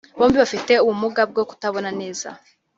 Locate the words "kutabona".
1.49-1.89